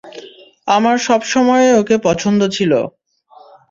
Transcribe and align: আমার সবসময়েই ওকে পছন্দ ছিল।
আমার 0.67 0.95
সবসময়েই 1.07 1.77
ওকে 1.81 1.95
পছন্দ 2.05 2.41
ছিল। 2.55 2.71